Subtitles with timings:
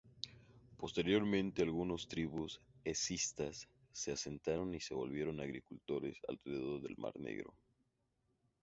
[0.77, 7.53] Posteriormente algunas tribus escitas se asentaron y se volvieron agricultores alrededor del Mar Negro.